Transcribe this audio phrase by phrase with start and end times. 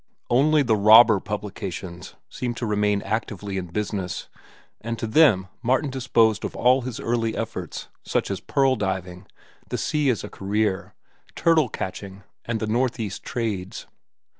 [0.31, 4.29] Only the robber publications seemed to remain actively in business,
[4.79, 9.27] and to them Martin disposed of all his early efforts, such as "Pearl diving,"
[9.69, 10.95] "The Sea as a Career,"
[11.35, 13.85] "Turtle catching," and "The Northeast Trades."